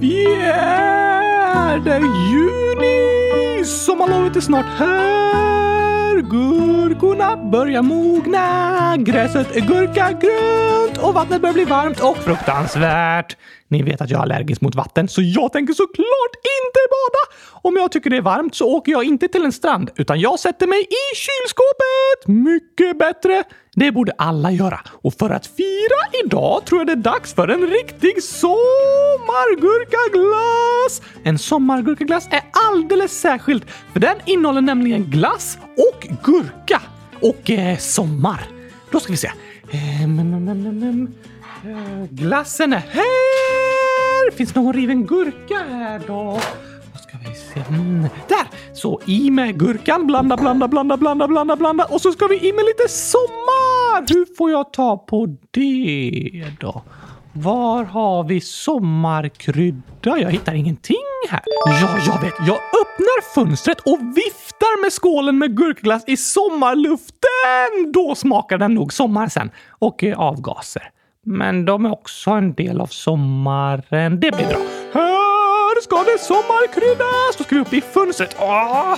[0.00, 1.98] Fjärde
[2.30, 3.64] juni!
[3.64, 6.20] Sommarlovet är snart här.
[6.20, 8.96] Gurkorna börjar mogna.
[8.96, 13.36] Gräset är gurkagrönt och vattnet börjar bli varmt och fruktansvärt.
[13.68, 17.18] Ni vet att jag är allergisk mot vatten, så jag tänker såklart inte bada.
[17.62, 20.38] Om jag tycker det är varmt så åker jag inte till en strand, utan jag
[20.38, 22.26] sätter mig i kylskåpet.
[22.26, 23.44] Mycket bättre.
[23.74, 24.80] Det borde alla göra.
[24.86, 31.02] Och för att fira idag tror jag det är dags för en riktig sommargurkaglass!
[31.22, 36.82] En sommargurkaglass är alldeles särskilt, för den innehåller nämligen glass och gurka.
[37.20, 38.48] Och eh, sommar.
[38.90, 39.30] Då ska vi se.
[39.70, 41.08] Eh, mm, mm, mm,
[41.64, 44.30] eh Glassen är här!
[44.36, 46.40] Finns någon riven gurka här då?
[47.28, 47.60] Vi se.
[47.68, 48.02] Mm.
[48.28, 48.74] Där!
[48.74, 50.06] Så i med gurkan.
[50.06, 51.84] Blanda, blanda, blanda, blanda, blanda, blanda.
[51.84, 54.14] Och så ska vi i med lite sommar!
[54.14, 56.82] Hur får jag ta på det då?
[57.32, 60.18] Var har vi sommarkrydda?
[60.18, 60.96] Jag hittar ingenting
[61.30, 61.42] här.
[61.66, 62.34] Ja, jag vet.
[62.46, 67.92] Jag öppnar fönstret och viftar med skålen med gurkglass i sommarluften.
[67.92, 69.50] Då smakar den nog sommar sen.
[69.78, 70.90] Och eh, avgaser.
[71.24, 74.20] Men de är också en del av sommaren.
[74.20, 74.58] Det blir bra.
[75.80, 77.36] Här ska det sommarkryddas!
[77.38, 78.36] Då ska vi upp i fönstret.
[78.38, 78.94] Åh!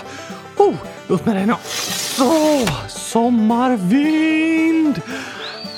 [0.56, 0.75] Oh,
[1.08, 1.55] upp med den då.
[1.55, 5.00] Ah, Så, sommarvind.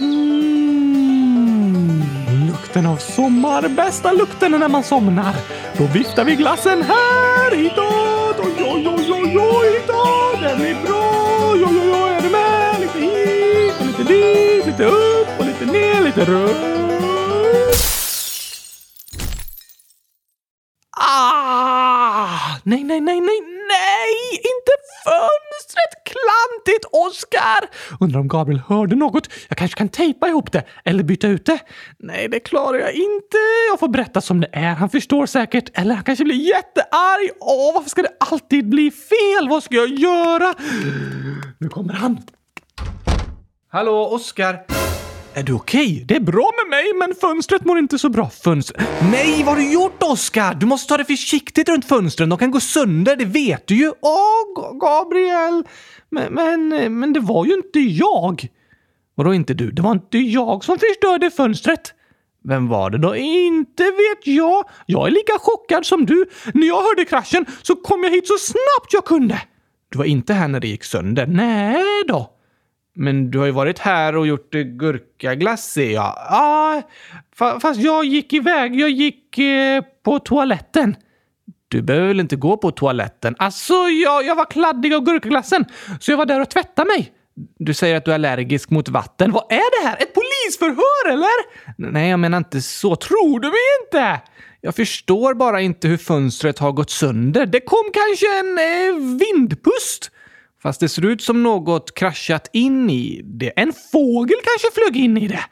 [0.00, 2.02] Mm,
[2.48, 3.69] lukten av sommar.
[3.69, 5.34] Bästa lukten när man somnar.
[5.78, 8.36] Då viftar vi glassen här, hitåt.
[8.39, 10.41] Oj, oj, oj, oj, oj, hitåt.
[10.42, 11.11] Den är bra.
[11.52, 12.80] Oj, oj, oj, är du med?
[12.80, 16.73] Lite hit och lite dit, lite upp och lite ner, lite runt.
[22.75, 24.12] Nej, nej, nej, nej, nej!
[24.33, 24.72] Inte
[25.05, 25.92] fönstret!
[26.05, 27.69] Klantigt, Oskar!
[28.00, 29.28] Undrar om Gabriel hörde något.
[29.48, 31.58] Jag kanske kan tejpa ihop det eller byta ut det.
[31.98, 33.36] Nej, det klarar jag inte.
[33.70, 34.75] Jag får berätta som det är.
[34.75, 35.78] Han förstår säkert.
[35.78, 37.30] Eller han kanske blir jättearg.
[37.41, 39.48] Åh, varför ska det alltid bli fel?
[39.48, 40.55] Vad ska jag göra?
[41.58, 42.19] Nu kommer han.
[43.73, 44.64] Hallå, Oskar.
[45.36, 45.92] Är du okej?
[45.92, 46.05] Okay?
[46.05, 48.30] Det är bra med mig, men fönstret mår inte så bra.
[48.30, 48.89] Fönstret...
[49.11, 50.55] Nej, vad har du gjort, Oskar?
[50.55, 52.28] Du måste ta det försiktigt runt fönstren.
[52.28, 53.92] De kan gå sönder, det vet du ju.
[54.00, 55.64] Åh, Gabriel!
[56.11, 56.68] Men, men,
[56.98, 58.48] men det var ju inte jag.
[59.14, 59.70] Vadå inte du?
[59.70, 61.94] Det var inte jag som förstörde fönstret.
[62.48, 63.17] Vem var det då?
[63.17, 64.64] Inte vet jag.
[64.86, 66.27] Jag är lika chockad som du.
[66.55, 69.42] När jag hörde kraschen så kom jag hit så snabbt jag kunde.
[69.89, 71.27] Du var inte här när det gick sönder?
[71.27, 72.33] Nej då.
[72.94, 76.16] Men du har ju varit här och gjort eh, gurkaglass ser jag.
[76.30, 76.82] Ja,
[77.36, 78.80] fast jag gick iväg.
[78.80, 80.96] Jag gick eh, på toaletten.
[81.68, 83.34] Du behöver väl inte gå på toaletten?
[83.38, 85.64] Alltså, jag, jag var kladdig av gurkaglassen,
[86.00, 87.12] så jag var där och tvättade mig.
[87.58, 89.32] Du säger att du är allergisk mot vatten.
[89.32, 89.96] Vad är det här?
[89.96, 91.30] Ett polisförhör, eller?
[91.92, 92.96] Nej, jag menar inte så.
[92.96, 94.20] Tror du mig inte?
[94.61, 97.46] Jag förstår bara inte hur fönstret har gått sönder.
[97.46, 100.11] Det kom kanske en eh, vindpust?
[100.64, 103.52] Fast det ser ut som något kraschat in i det.
[103.57, 105.45] En fågel kanske flög in i det.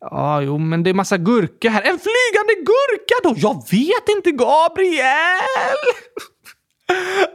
[0.00, 1.82] Ja, jo, men det är massa gurka här.
[1.82, 3.34] En flygande gurka då?
[3.36, 5.80] Jag vet inte, Gabriel!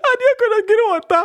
[0.07, 1.19] hade jag kunnat gråta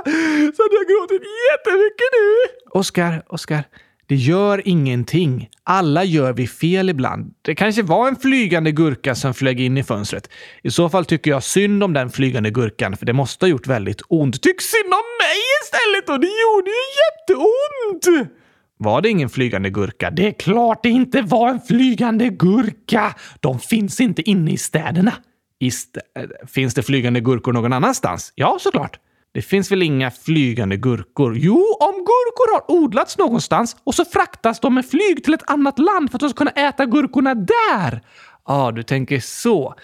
[0.56, 2.28] så hade jag gråtit jättemycket nu.
[2.70, 3.64] Oskar, Oskar.
[4.10, 5.48] Det gör ingenting.
[5.64, 7.34] Alla gör vi fel ibland.
[7.42, 10.30] Det kanske var en flygande gurka som flög in i fönstret.
[10.62, 13.66] I så fall tycker jag synd om den flygande gurkan, för det måste ha gjort
[13.66, 14.42] väldigt ont.
[14.42, 18.30] Tyck synd om mig istället och det gjorde ju jätteont!
[18.76, 20.10] Var det ingen flygande gurka?
[20.10, 23.14] Det är klart det inte var en flygande gurka!
[23.40, 25.12] De finns inte inne i städerna.
[25.58, 28.32] I st äh, finns det flygande gurkor någon annanstans?
[28.34, 28.98] Ja, såklart.
[29.32, 31.36] Det finns väl inga flygande gurkor?
[31.36, 35.78] Jo, om gurkor har odlats någonstans och så fraktas de med flyg till ett annat
[35.78, 38.02] land för att de ska kunna äta gurkorna där.
[38.46, 39.74] Ja, ah, du tänker så.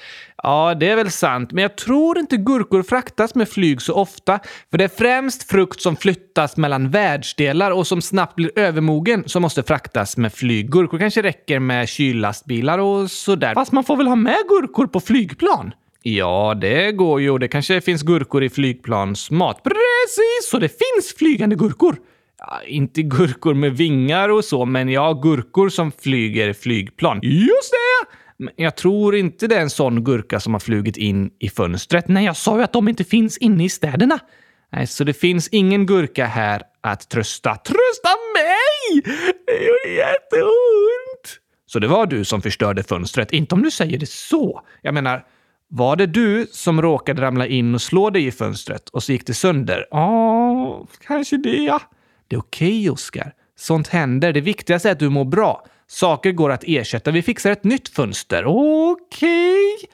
[0.42, 4.38] Ja, det är väl sant, men jag tror inte gurkor fraktas med flyg så ofta,
[4.70, 9.42] för det är främst frukt som flyttas mellan världsdelar och som snabbt blir övermogen som
[9.42, 10.72] måste fraktas med flyg.
[10.72, 13.54] Gurkor kanske räcker med kyllastbilar och sådär.
[13.54, 15.72] Fast man får väl ha med gurkor på flygplan?
[16.08, 17.38] Ja, det går ju.
[17.38, 19.62] Det kanske finns gurkor i flygplansmat.
[19.62, 20.50] Precis!
[20.50, 21.96] Så det finns flygande gurkor.
[22.38, 27.20] Ja, inte gurkor med vingar och så, men ja, gurkor som flyger flygplan.
[27.22, 28.16] Just det!
[28.44, 32.08] Men jag tror inte det är en sån gurka som har flugit in i fönstret.
[32.08, 34.18] Nej, jag sa ju att de inte finns inne i städerna.
[34.72, 37.54] Nej, så det finns ingen gurka här att trösta.
[37.54, 39.02] Trösta mig!
[39.46, 41.40] Det gjorde jätteont!
[41.66, 44.60] Så det var du som förstörde fönstret, inte om du säger det så.
[44.82, 45.24] Jag menar,
[45.68, 49.26] var det du som råkade ramla in och slå dig i fönstret och så gick
[49.26, 49.86] det sönder?
[49.90, 51.80] Ja, kanske det ja.
[52.28, 53.32] Det är okej, okay, Oskar.
[53.58, 54.32] Sånt händer.
[54.32, 55.66] Det viktigaste är att du mår bra.
[55.86, 57.10] Saker går att ersätta.
[57.10, 58.44] Vi fixar ett nytt fönster.
[58.46, 58.94] Okej.
[58.94, 59.88] Okay.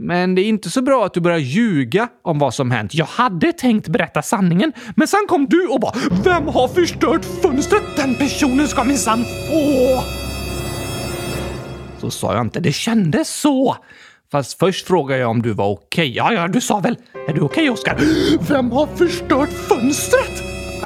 [0.00, 2.94] Men det är inte så bra att du börjar ljuga om vad som hänt.
[2.94, 5.94] Jag hade tänkt berätta sanningen, men sen kom du och bara
[6.24, 7.82] “Vem har förstört fönstret?
[7.96, 10.02] Den personen ska minsann få!”
[12.00, 12.60] Så sa jag inte.
[12.60, 13.76] Det kändes så.
[14.32, 15.84] Fast först frågade jag om du var okej.
[15.86, 16.16] Okay.
[16.16, 16.96] Ja, ja, du sa väl
[17.28, 17.98] “Är du okej, okay, Oskar?”
[18.48, 20.42] “Vem har förstört fönstret?”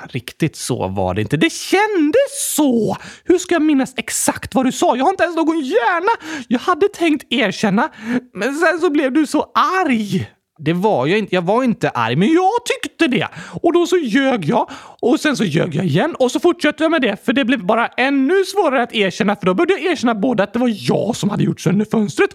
[0.09, 1.37] Riktigt så var det inte.
[1.37, 2.97] Det kändes så!
[3.25, 4.97] Hur ska jag minnas exakt vad du sa?
[4.97, 6.43] Jag har inte ens någon hjärna!
[6.49, 7.91] Jag hade tänkt erkänna,
[8.35, 10.31] men sen så blev du så arg.
[10.65, 11.35] Det var jag inte.
[11.35, 13.29] Jag var inte arg, men jag tyckte det.
[13.63, 14.71] Och då så ljög jag
[15.01, 17.65] och sen så ljög jag igen och så fortsatte jag med det för det blev
[17.65, 21.17] bara ännu svårare att erkänna för då började jag erkänna både att det var jag
[21.17, 22.31] som hade gjort sönder fönstret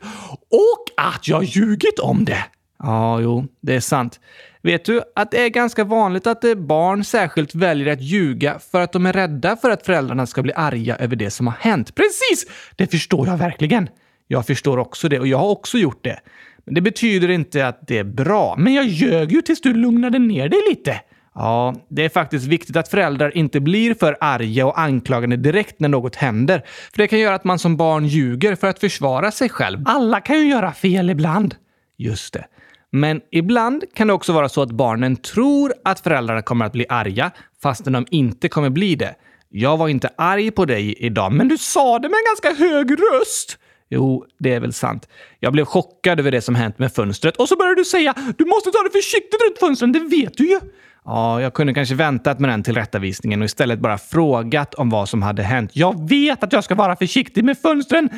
[0.51, 2.43] och att jag ljugit om det.
[2.79, 4.19] Ja, jo, det är sant.
[4.61, 8.81] Vet du att det är ganska vanligt att eh, barn särskilt väljer att ljuga för
[8.81, 11.95] att de är rädda för att föräldrarna ska bli arga över det som har hänt?
[11.95, 12.45] Precis!
[12.75, 13.89] Det förstår jag verkligen.
[14.27, 16.19] Jag förstår också det och jag har också gjort det.
[16.67, 18.55] Men det betyder inte att det är bra.
[18.57, 21.01] Men jag ljög ju tills du lugnade ner dig lite.
[21.35, 25.89] Ja, det är faktiskt viktigt att föräldrar inte blir för arga och anklagande direkt när
[25.89, 26.63] något händer.
[26.91, 29.79] För det kan göra att man som barn ljuger för att försvara sig själv.
[29.85, 31.55] Alla kan ju göra fel ibland.
[31.97, 32.45] Just det.
[32.91, 36.85] Men ibland kan det också vara så att barnen tror att föräldrarna kommer att bli
[36.89, 37.31] arga
[37.63, 39.15] fastän de inte kommer bli det.
[39.49, 42.91] Jag var inte arg på dig idag, men du sa det med en ganska hög
[42.91, 43.57] röst.
[43.89, 45.09] Jo, det är väl sant.
[45.39, 48.45] Jag blev chockad över det som hänt med fönstret och så började du säga du
[48.45, 50.59] måste ta det försiktigt runt fönstren, det vet du ju.
[51.05, 55.21] Ja, jag kunde kanske väntat med den tillrättavisningen och istället bara frågat om vad som
[55.21, 55.71] hade hänt.
[55.73, 58.09] Jag vet att jag ska vara försiktig med fönstren,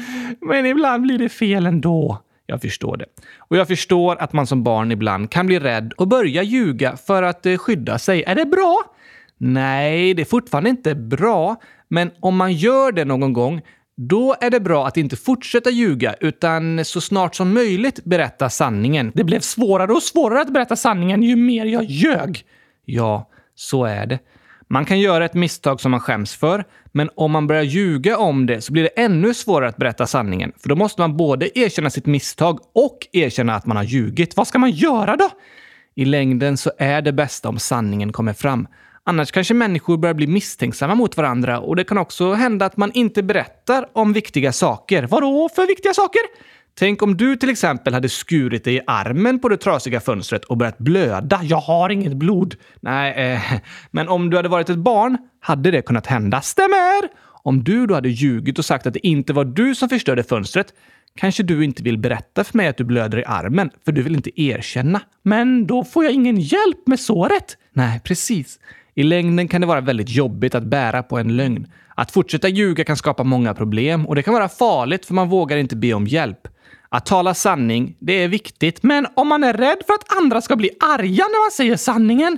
[0.41, 2.21] men ibland blir det fel ändå.
[2.45, 3.05] Jag förstår det.
[3.37, 7.23] Och jag förstår att man som barn ibland kan bli rädd och börja ljuga för
[7.23, 8.23] att eh, skydda sig.
[8.23, 8.81] Är det bra?
[9.37, 11.55] Nej, det är fortfarande inte bra.
[11.87, 13.61] Men om man gör det någon gång,
[14.01, 19.11] då är det bra att inte fortsätta ljuga utan så snart som möjligt berätta sanningen.
[19.15, 22.45] Det blev svårare och svårare att berätta sanningen ju mer jag ljög.
[22.85, 24.19] Ja, så är det.
[24.67, 28.45] Man kan göra ett misstag som man skäms för, men om man börjar ljuga om
[28.45, 30.51] det så blir det ännu svårare att berätta sanningen.
[30.61, 34.37] För då måste man både erkänna sitt misstag och erkänna att man har ljugit.
[34.37, 35.29] Vad ska man göra då?
[35.95, 38.67] I längden så är det bästa om sanningen kommer fram.
[39.09, 42.91] Annars kanske människor börjar bli misstänksamma mot varandra och det kan också hända att man
[42.93, 45.03] inte berättar om viktiga saker.
[45.03, 46.21] Vadå för viktiga saker?
[46.79, 50.57] Tänk om du till exempel hade skurit dig i armen på det trasiga fönstret och
[50.57, 51.39] börjat blöda.
[51.43, 52.55] Jag har inget blod.
[52.79, 53.59] Nej, eh,
[53.91, 56.41] men om du hade varit ett barn hade det kunnat hända.
[56.41, 57.09] Stämmer!
[57.43, 60.73] Om du då hade ljugit och sagt att det inte var du som förstörde fönstret
[61.15, 64.15] kanske du inte vill berätta för mig att du blöder i armen, för du vill
[64.15, 65.01] inte erkänna.
[65.23, 67.57] Men då får jag ingen hjälp med såret.
[67.73, 68.59] Nej, precis.
[68.95, 71.67] I längden kan det vara väldigt jobbigt att bära på en lögn.
[71.95, 75.57] Att fortsätta ljuga kan skapa många problem och det kan vara farligt för man vågar
[75.57, 76.47] inte be om hjälp.
[76.89, 80.55] Att tala sanning, det är viktigt, men om man är rädd för att andra ska
[80.55, 82.37] bli arga när man säger sanningen?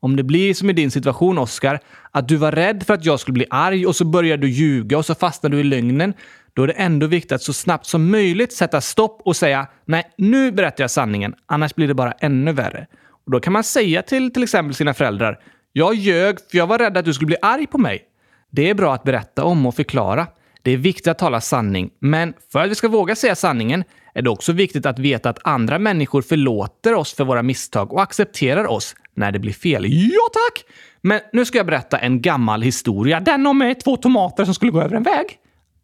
[0.00, 1.80] Om det blir som i din situation, Oscar,
[2.10, 4.98] att du var rädd för att jag skulle bli arg och så börjar du ljuga
[4.98, 6.14] och så fastnar du i lögnen,
[6.54, 10.04] då är det ändå viktigt att så snabbt som möjligt sätta stopp och säga nej,
[10.18, 12.86] nu berättar jag sanningen, annars blir det bara ännu värre.
[13.24, 15.38] Och Då kan man säga till till exempel sina föräldrar
[15.76, 18.02] jag ljög för jag var rädd att du skulle bli arg på mig.
[18.50, 20.26] Det är bra att berätta om och förklara.
[20.62, 23.84] Det är viktigt att tala sanning, men för att vi ska våga säga sanningen
[24.14, 28.02] är det också viktigt att veta att andra människor förlåter oss för våra misstag och
[28.02, 29.84] accepterar oss när det blir fel.
[29.86, 30.64] Ja, tack!
[31.00, 33.20] Men nu ska jag berätta en gammal historia.
[33.20, 35.26] Den om eh, två tomater som skulle gå över en väg.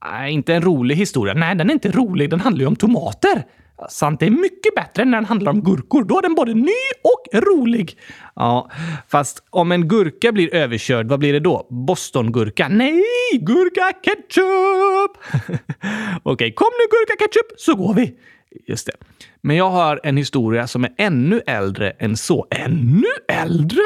[0.04, 1.34] Nej, inte en rolig historia.
[1.34, 2.30] Nej, den är inte rolig.
[2.30, 3.44] Den handlar ju om tomater.
[3.88, 6.04] Sant, det är mycket bättre när den handlar om gurkor.
[6.04, 6.70] Då är den både ny
[7.02, 7.98] och rolig.
[8.36, 8.70] Ja,
[9.08, 11.66] fast om en gurka blir överkörd, vad blir det då?
[11.70, 12.68] Bostongurka?
[12.68, 15.10] Nej, gurka ketchup!
[16.22, 18.14] Okej, okay, kom nu gurka ketchup så går vi.
[18.66, 18.92] Just det.
[19.40, 22.46] Men jag har en historia som är ännu äldre än så.
[22.50, 23.82] Ännu äldre?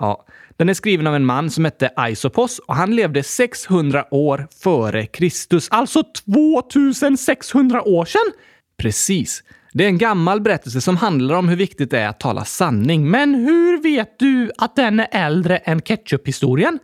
[0.00, 4.48] Ja, den är skriven av en man som hette Aisopos och han levde 600 år
[4.62, 5.68] före Kristus.
[5.70, 8.32] Alltså 2600 år sedan!
[8.76, 9.42] Precis.
[9.72, 13.10] Det är en gammal berättelse som handlar om hur viktigt det är att tala sanning.
[13.10, 16.78] Men hur vet du att den är äldre än ketchuphistorien?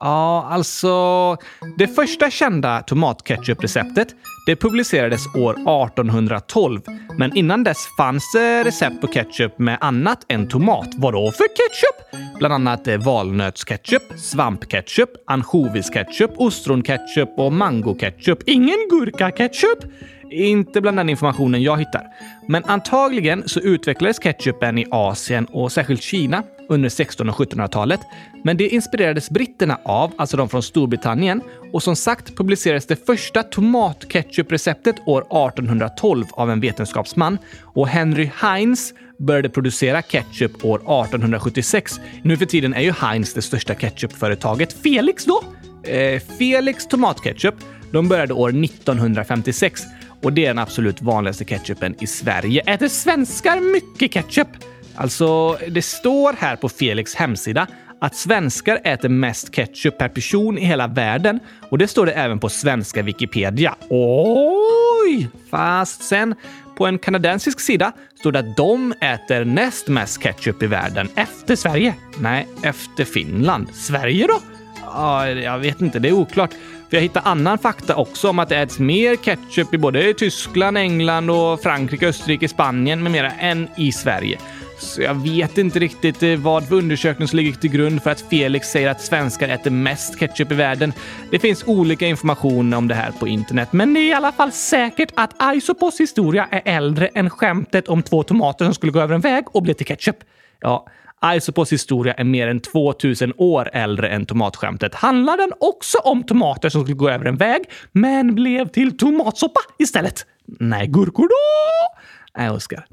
[0.00, 1.36] Ja, alltså...
[1.78, 4.08] Det första kända tomatketchupreceptet
[4.48, 6.80] det publicerades år 1812.
[7.18, 10.88] Men innan dess fanns det recept på ketchup med annat än tomat.
[10.96, 12.22] Vadå för ketchup?
[12.38, 18.38] Bland annat eh, valnötsketchup, svampketchup, ansjovisketchup, ostronketchup och mangoketchup.
[18.46, 19.84] Ingen gurkaketchup?
[20.30, 22.02] Inte bland den informationen jag hittar.
[22.48, 28.00] Men antagligen så utvecklades ketchupen i Asien och särskilt Kina under 1600 och 1700-talet.
[28.44, 31.42] Men det inspirerades britterna av, alltså de från Storbritannien.
[31.72, 37.38] Och som sagt publicerades det första tomatketchupreceptet år 1812 av en vetenskapsman.
[37.62, 42.00] Och Henry Heinz började producera ketchup år 1876.
[42.22, 44.72] Nu för tiden är ju Heinz det största ketchupföretaget.
[44.72, 45.42] Felix då?
[45.90, 47.54] Eh, Felix tomatketchup.
[47.92, 49.82] De började år 1956
[50.22, 52.62] och det är den absolut vanligaste ketchupen i Sverige.
[52.66, 54.48] Äter svenskar mycket ketchup?
[54.94, 57.66] Alltså, det står här på Felix hemsida
[58.00, 62.38] att svenskar äter mest ketchup per person i hela världen och det står det även
[62.38, 63.74] på svenska Wikipedia.
[63.88, 65.28] Oj!
[65.50, 66.34] Fast sen
[66.76, 71.56] på en kanadensisk sida står det att de äter näst mest ketchup i världen efter
[71.56, 71.94] Sverige.
[72.18, 73.68] Nej, efter Finland.
[73.74, 74.40] Sverige då?
[74.84, 76.50] Ja, jag vet inte, det är oklart.
[76.90, 80.78] För jag hittar annan fakta också om att det äts mer ketchup i både Tyskland,
[80.78, 84.38] England och Frankrike, Österrike, Spanien med mera än i Sverige.
[84.78, 88.20] Så jag vet inte riktigt eh, vad för undersökning som ligger till grund för att
[88.20, 90.92] Felix säger att svenskar äter mest ketchup i världen.
[91.30, 94.52] Det finns olika information om det här på internet, men det är i alla fall
[94.52, 99.14] säkert att Isopos historia är äldre än skämtet om två tomater som skulle gå över
[99.14, 100.16] en väg och bli till ketchup.
[100.60, 100.86] Ja,
[101.20, 104.94] Alltså Isopos historia är mer än 2000 år äldre än tomatskämtet.
[104.94, 109.60] Handlar den också om tomater som skulle gå över en väg, men blev till tomatsoppa
[109.78, 110.26] istället?
[110.46, 111.98] Nej, gurkor då?
[112.38, 112.86] Nej, Oskar.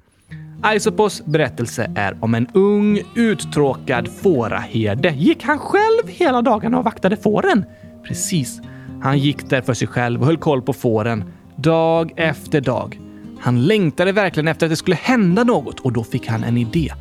[0.76, 5.10] Isopos berättelse är om en ung, uttråkad fåraherde.
[5.10, 7.66] Gick han själv hela dagarna och vaktade fåren?
[8.08, 8.62] Precis.
[9.02, 11.24] Han gick där för sig själv och höll koll på fåren.
[11.56, 13.00] Dag efter dag.
[13.40, 16.92] Han längtade verkligen efter att det skulle hända något och då fick han en idé.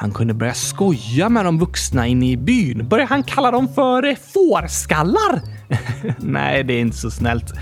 [0.00, 2.88] Han kunde börja skoja med de vuxna inne i byn.
[2.88, 5.40] Började han kalla dem för fårskallar?
[6.18, 7.52] Nej, det är inte så snällt.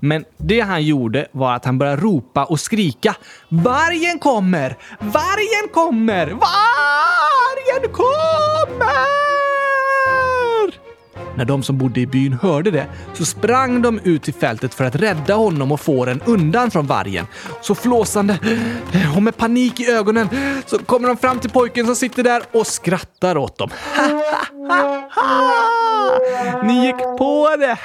[0.00, 3.16] Men det han gjorde var att han började ropa och skrika.
[3.48, 4.76] Vargen kommer!
[5.00, 6.26] Vargen kommer!
[6.26, 9.35] Vargen kommer!
[11.36, 14.84] När de som bodde i byn hörde det så sprang de ut till fältet för
[14.84, 17.26] att rädda honom och fåren undan från vargen.
[17.60, 18.38] Så flåsande
[19.16, 20.28] och med panik i ögonen
[20.66, 23.70] så kommer de fram till pojken som sitter där och skrattar åt dem.
[26.64, 27.78] Ni gick på det!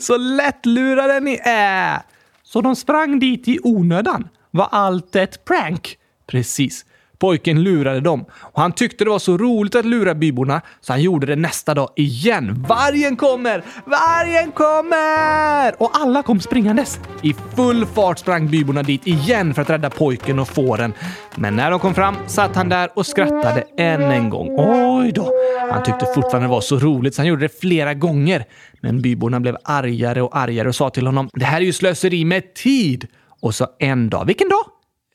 [0.00, 2.02] Så lättlurade ni är!
[2.42, 4.28] Så de sprang dit i onödan?
[4.50, 5.96] Var allt ett prank?
[6.26, 6.84] Precis.
[7.20, 11.02] Pojken lurade dem och han tyckte det var så roligt att lura byborna så han
[11.02, 12.64] gjorde det nästa dag igen.
[12.68, 13.64] Vargen kommer!
[13.84, 15.82] Vargen kommer!
[15.82, 17.00] Och alla kom springandes.
[17.22, 20.92] I full fart sprang byborna dit igen för att rädda pojken och fåren.
[21.36, 24.48] Men när de kom fram satt han där och skrattade än en gång.
[24.58, 25.32] Oj då!
[25.70, 28.44] Han tyckte fortfarande det var så roligt så han gjorde det flera gånger.
[28.80, 32.24] Men byborna blev argare och argare och sa till honom “Det här är ju slöseri
[32.24, 33.06] med tid!”
[33.42, 34.64] Och så en dag, vilken dag?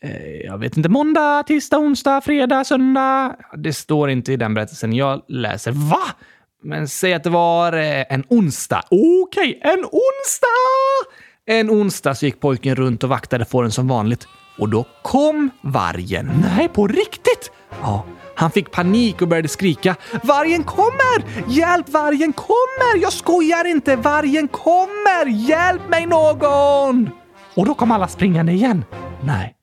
[0.02, 3.36] Eh, jag vet inte, måndag, tisdag, onsdag, fredag, söndag.
[3.58, 5.72] Det står inte i den berättelsen jag läser.
[5.72, 6.04] Va?
[6.64, 8.84] Men säg att det var eh, en onsdag.
[8.92, 11.16] Okej, okay, en onsdag!
[11.48, 14.28] En onsdag så gick pojken runt och vaktade fåren som vanligt.
[14.58, 16.32] Och då kom vargen.
[16.42, 17.52] Nej, på riktigt?
[17.82, 19.96] Ja, han fick panik och började skrika.
[20.24, 21.50] Vargen kommer!
[21.52, 23.02] Hjälp, vargen kommer!
[23.02, 23.96] Jag skojar inte!
[23.96, 25.26] Vargen kommer!
[25.26, 27.10] Hjälp mig någon!
[27.56, 28.86] Och då kom alla springande igen.
[29.24, 29.55] Nej,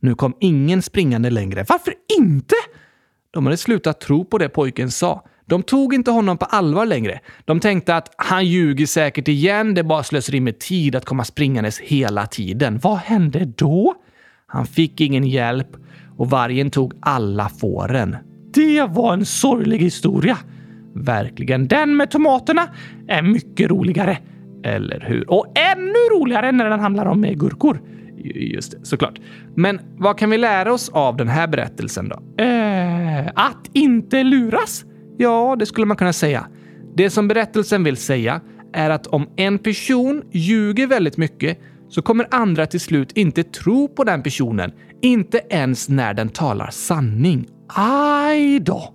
[0.00, 1.64] nu kom ingen springande längre.
[1.68, 2.54] Varför inte?
[3.30, 5.24] De hade slutat tro på det pojken sa.
[5.46, 7.20] De tog inte honom på allvar längre.
[7.44, 11.78] De tänkte att han ljuger säkert igen, det bara slöseri med tid att komma springandes
[11.78, 12.78] hela tiden.
[12.82, 13.94] Vad hände då?
[14.46, 15.68] Han fick ingen hjälp
[16.16, 18.16] och vargen tog alla fåren.
[18.54, 20.38] Det var en sorglig historia.
[20.94, 21.68] Verkligen.
[21.68, 22.68] Den med tomaterna
[23.08, 24.18] är mycket roligare.
[24.64, 25.30] Eller hur?
[25.30, 27.80] Och ännu roligare när den handlar om gurkor.
[28.34, 29.18] Just det, såklart.
[29.54, 32.44] Men vad kan vi lära oss av den här berättelsen då?
[32.44, 34.84] Eh, att inte luras?
[35.16, 36.46] Ja, det skulle man kunna säga.
[36.96, 38.40] Det som berättelsen vill säga
[38.72, 41.58] är att om en person ljuger väldigt mycket
[41.88, 44.72] så kommer andra till slut inte tro på den personen,
[45.02, 47.46] inte ens när den talar sanning.
[47.76, 48.94] Aj då!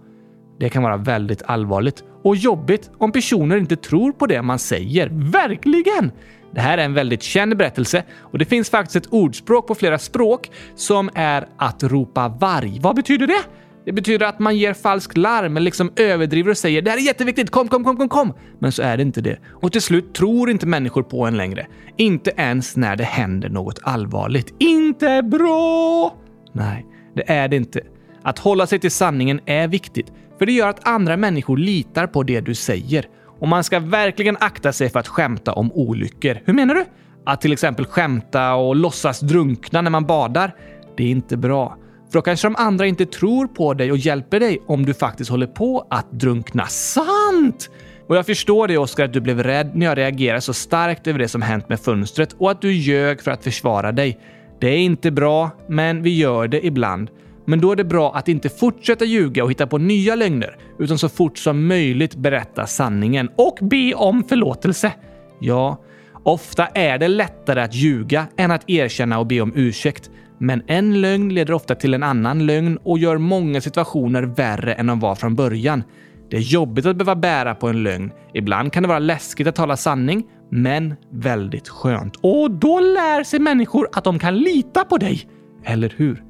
[0.60, 5.10] Det kan vara väldigt allvarligt och jobbigt om personer inte tror på det man säger.
[5.32, 6.12] Verkligen!
[6.54, 10.00] Det här är en väldigt känd berättelse och det finns faktiskt ett ordspråk på flera
[10.00, 12.80] språk som är att ropa varg.
[12.82, 13.44] Vad betyder det?
[13.86, 17.02] Det betyder att man ger falskt larm eller liksom överdriver och säger “det här är
[17.02, 18.34] jätteviktigt, kom, kom, kom, kom, kom”.
[18.60, 19.40] Men så är det inte det.
[19.50, 21.68] Och till slut tror inte människor på en längre.
[21.98, 24.54] Inte ens när det händer något allvarligt.
[24.60, 26.16] Inte bra!
[26.52, 27.82] Nej, det är det inte.
[28.24, 32.24] Att hålla sig till sanningen är viktigt, för det gör att andra människor litar på
[32.24, 33.06] det du säger
[33.44, 36.38] och man ska verkligen akta sig för att skämta om olyckor.
[36.46, 36.86] Hur menar du?
[37.26, 40.56] Att till exempel skämta och låtsas drunkna när man badar,
[40.98, 41.78] det är inte bra.
[42.12, 45.30] För då kanske de andra inte tror på dig och hjälper dig om du faktiskt
[45.30, 46.66] håller på att drunkna.
[46.66, 47.70] Sant!
[48.08, 51.20] Och jag förstår det Oskar att du blev rädd när jag reagerade så starkt över
[51.20, 54.20] det som hänt med fönstret och att du ljög för att försvara dig.
[54.60, 57.10] Det är inte bra, men vi gör det ibland.
[57.46, 60.98] Men då är det bra att inte fortsätta ljuga och hitta på nya lögner, utan
[60.98, 64.92] så fort som möjligt berätta sanningen och be om förlåtelse.
[65.40, 65.78] Ja,
[66.24, 70.10] ofta är det lättare att ljuga än att erkänna och be om ursäkt.
[70.38, 74.88] Men en lögn leder ofta till en annan lögn och gör många situationer värre än
[74.88, 75.84] de var från början.
[76.30, 78.12] Det är jobbigt att behöva bära på en lögn.
[78.34, 82.16] Ibland kan det vara läskigt att tala sanning, men väldigt skönt.
[82.22, 85.28] Och då lär sig människor att de kan lita på dig.
[85.64, 86.24] Eller hur?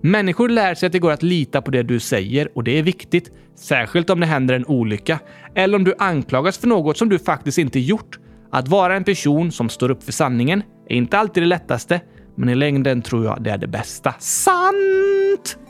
[0.00, 2.82] Människor lär sig att det går att lita på det du säger och det är
[2.82, 3.30] viktigt.
[3.54, 5.18] Särskilt om det händer en olycka
[5.54, 8.18] eller om du anklagas för något som du faktiskt inte gjort.
[8.50, 12.00] Att vara en person som står upp för sanningen är inte alltid det lättaste,
[12.34, 14.14] men i längden tror jag det är det bästa.
[14.18, 15.65] Sant!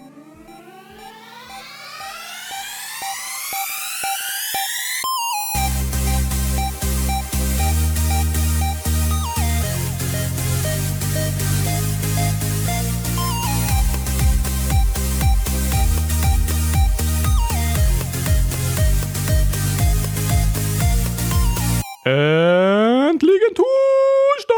[22.07, 24.55] Äntligen torsdag!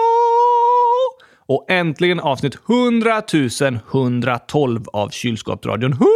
[1.47, 3.23] Och äntligen avsnitt 100
[3.93, 5.93] 112 av Kylskåpsradion.
[5.93, 6.07] 100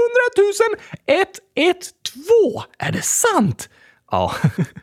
[1.07, 2.63] 112!
[2.79, 3.69] Är det sant?
[4.11, 4.33] Ja,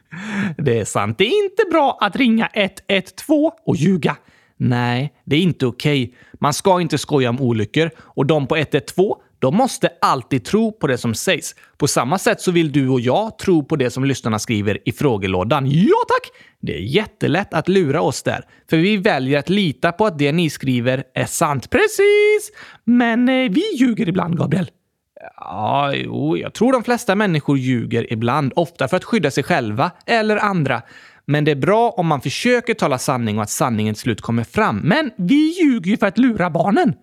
[0.58, 1.18] det är sant.
[1.18, 4.18] Det är inte bra att ringa 112 och ljuga.
[4.58, 6.04] Nej, det är inte okej.
[6.04, 6.16] Okay.
[6.40, 10.88] Man ska inte skoja om olyckor och de på 112 de måste alltid tro på
[10.88, 11.56] det som sägs.
[11.78, 14.92] På samma sätt så vill du och jag tro på det som lyssnarna skriver i
[14.92, 15.66] frågelådan.
[15.72, 16.32] Ja tack!
[16.62, 20.32] Det är jättelätt att lura oss där, för vi väljer att lita på att det
[20.32, 21.70] ni skriver är sant.
[21.70, 22.52] Precis!
[22.84, 24.72] Men eh, vi ljuger ibland, Gabriel.
[25.36, 29.92] Ja, jo, jag tror de flesta människor ljuger ibland, ofta för att skydda sig själva
[30.06, 30.82] eller andra.
[31.26, 34.44] Men det är bra om man försöker tala sanning och att sanningen till slut kommer
[34.44, 34.78] fram.
[34.78, 36.94] Men vi ljuger ju för att lura barnen.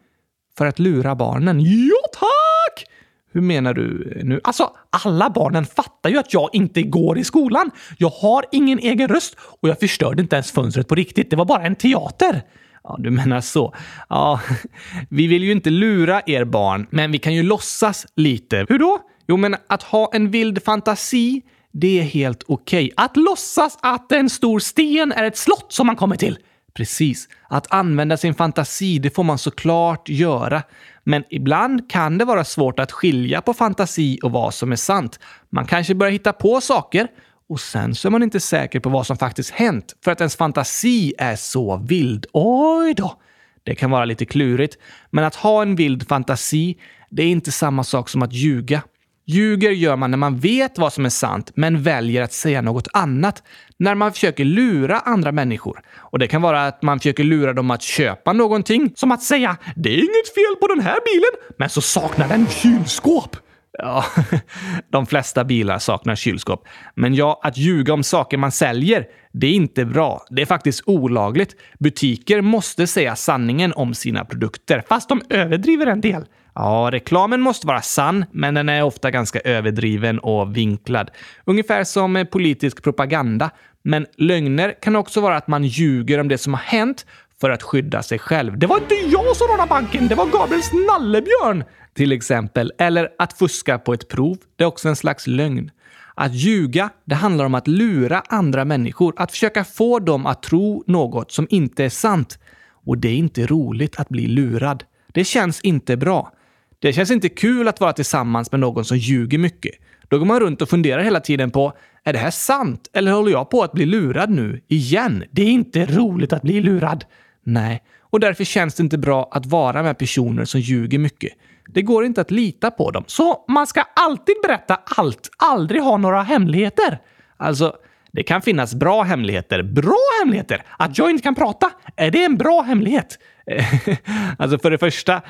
[0.58, 1.60] För att lura barnen?
[1.60, 2.84] Ja, tack!
[3.32, 4.40] Hur menar du eh, nu?
[4.44, 7.70] Alltså, alla barnen fattar ju att jag inte går i skolan.
[7.98, 11.30] Jag har ingen egen röst och jag förstörde inte ens fönstret på riktigt.
[11.30, 12.42] Det var bara en teater.
[12.84, 13.74] Ja, du menar så.
[14.08, 14.40] Ja,
[15.10, 18.66] vi vill ju inte lura er barn, men vi kan ju låtsas lite.
[18.68, 18.98] Hur då?
[19.28, 21.42] Jo, men att ha en vild fantasi,
[21.72, 22.84] det är helt okej.
[22.84, 23.04] Okay.
[23.04, 26.38] Att låtsas att en stor sten är ett slott som man kommer till.
[26.76, 27.28] Precis.
[27.48, 30.62] Att använda sin fantasi, det får man såklart göra.
[31.04, 35.20] Men ibland kan det vara svårt att skilja på fantasi och vad som är sant.
[35.50, 37.08] Man kanske börjar hitta på saker
[37.48, 40.36] och sen så är man inte säker på vad som faktiskt hänt för att ens
[40.36, 42.26] fantasi är så vild.
[42.32, 43.20] Oj då!
[43.62, 44.76] Det kan vara lite klurigt,
[45.10, 46.78] men att ha en vild fantasi,
[47.10, 48.82] det är inte samma sak som att ljuga.
[49.28, 52.88] Ljuger gör man när man vet vad som är sant, men väljer att säga något
[52.92, 53.42] annat.
[53.78, 55.80] När man försöker lura andra människor.
[55.96, 58.92] Och Det kan vara att man försöker lura dem att köpa någonting.
[58.96, 62.46] Som att säga “Det är inget fel på den här bilen, men så saknar den
[62.46, 63.36] kylskåp”.
[63.78, 64.04] Ja,
[64.92, 66.68] de flesta bilar saknar kylskåp.
[66.94, 70.24] Men ja, att ljuga om saker man säljer, det är inte bra.
[70.30, 71.56] Det är faktiskt olagligt.
[71.78, 76.24] Butiker måste säga sanningen om sina produkter, fast de överdriver en del.
[76.54, 81.10] Ja, reklamen måste vara sann, men den är ofta ganska överdriven och vinklad.
[81.44, 83.50] Ungefär som politisk propaganda.
[83.82, 87.06] Men lögner kan också vara att man ljuger om det som har hänt
[87.40, 88.58] för att skydda sig själv.
[88.58, 91.64] Det var inte jag som rånade banken, det var Gabriels nallebjörn!
[91.94, 92.72] Till exempel.
[92.78, 94.38] Eller att fuska på ett prov.
[94.56, 95.70] Det är också en slags lögn.
[96.14, 99.14] Att ljuga, det handlar om att lura andra människor.
[99.16, 102.38] Att försöka få dem att tro något som inte är sant.
[102.86, 104.84] Och det är inte roligt att bli lurad.
[105.12, 106.32] Det känns inte bra.
[106.78, 109.72] Det känns inte kul att vara tillsammans med någon som ljuger mycket.
[110.08, 111.72] Då går man runt och funderar hela tiden på
[112.04, 115.24] är det här sant eller håller jag på att bli lurad nu igen?
[115.30, 117.04] Det är inte roligt att bli lurad.
[117.48, 121.32] Nej, och därför känns det inte bra att vara med personer som ljuger mycket.
[121.68, 123.04] Det går inte att lita på dem.
[123.06, 126.98] Så man ska alltid berätta allt, aldrig ha några hemligheter.
[127.36, 127.76] Alltså,
[128.12, 129.62] det kan finnas bra hemligheter.
[129.62, 130.62] Bra hemligheter!
[130.78, 133.18] Att jag inte kan prata, är det en bra hemlighet?
[134.38, 135.22] alltså för det första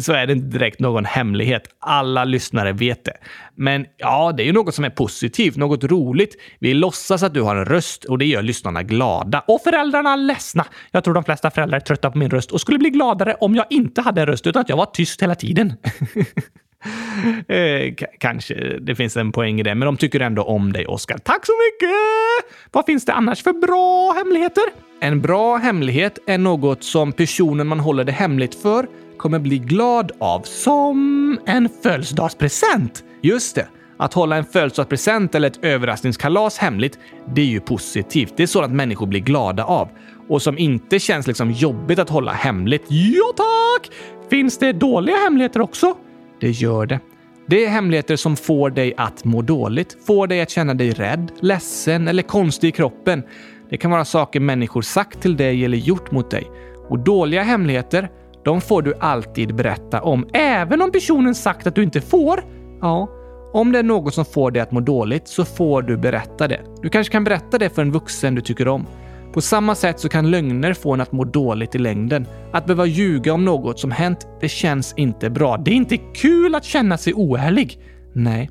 [0.00, 1.68] så är det inte direkt någon hemlighet.
[1.78, 3.16] Alla lyssnare vet det.
[3.54, 6.36] Men ja, det är ju något som är positivt, något roligt.
[6.58, 9.44] Vi låtsas att du har en röst och det gör lyssnarna glada.
[9.48, 10.66] Och föräldrarna ledsna.
[10.90, 13.54] Jag tror de flesta föräldrar är trötta på min röst och skulle bli gladare om
[13.54, 15.72] jag inte hade en röst utan att jag var tyst hela tiden.
[17.48, 21.18] eh, kanske det finns en poäng i det, men de tycker ändå om dig, Oskar.
[21.18, 22.70] Tack så mycket!
[22.72, 24.64] Vad finns det annars för bra hemligheter?
[25.00, 30.12] En bra hemlighet är något som personen man håller det hemligt för kommer bli glad
[30.18, 33.04] av, som en födelsedagspresent.
[33.22, 33.68] Just det.
[33.96, 36.98] Att hålla en födelsedagspresent eller ett överraskningskalas hemligt,
[37.34, 38.32] det är ju positivt.
[38.36, 39.88] Det är sådant människor blir glada av
[40.28, 42.84] och som inte känns liksom jobbigt att hålla hemligt.
[42.88, 43.90] Ja, tack!
[44.30, 45.96] Finns det dåliga hemligheter också?
[46.44, 47.00] Det gör det.
[47.46, 51.32] Det är hemligheter som får dig att må dåligt, får dig att känna dig rädd,
[51.40, 53.22] ledsen eller konstig i kroppen.
[53.70, 56.50] Det kan vara saker människor sagt till dig eller gjort mot dig.
[56.88, 58.10] Och dåliga hemligheter,
[58.44, 62.44] de får du alltid berätta om, även om personen sagt att du inte får.
[62.80, 63.08] Ja,
[63.52, 66.60] om det är något som får dig att må dåligt så får du berätta det.
[66.82, 68.86] Du kanske kan berätta det för en vuxen du tycker om.
[69.34, 72.26] På samma sätt så kan lögner få en att må dåligt i längden.
[72.52, 75.56] Att behöva ljuga om något som hänt, det känns inte bra.
[75.56, 77.78] Det är inte kul att känna sig oärlig.
[78.12, 78.50] Nej.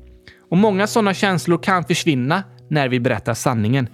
[0.50, 3.88] Och många sådana känslor kan försvinna när vi berättar sanningen.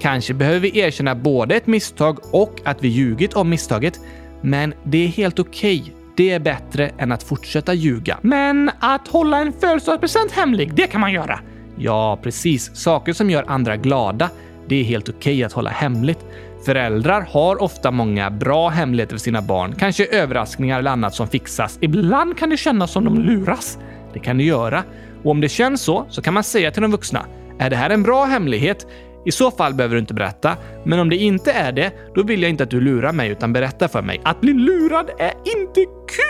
[0.00, 4.00] Kanske behöver vi erkänna både ett misstag och att vi ljugit om misstaget.
[4.40, 5.80] Men det är helt okej.
[5.80, 5.92] Okay.
[6.16, 8.18] Det är bättre än att fortsätta ljuga.
[8.22, 11.40] Men att hålla en födelsedagspresent hemlig, det kan man göra.
[11.76, 12.76] Ja, precis.
[12.76, 14.30] Saker som gör andra glada,
[14.68, 16.18] det är helt okej okay att hålla hemligt.
[16.64, 21.78] Föräldrar har ofta många bra hemligheter för sina barn, kanske överraskningar eller annat som fixas.
[21.80, 23.78] Ibland kan det kännas som de luras.
[24.12, 24.82] Det kan det göra.
[25.22, 27.26] Och om det känns så, så kan man säga till de vuxna.
[27.58, 28.86] Är det här en bra hemlighet?
[29.24, 30.56] I så fall behöver du inte berätta.
[30.84, 33.52] Men om det inte är det, då vill jag inte att du lurar mig utan
[33.52, 34.20] berätta för mig.
[34.24, 35.84] Att bli lurad är inte